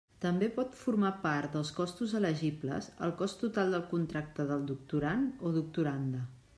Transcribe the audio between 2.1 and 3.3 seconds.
elegibles el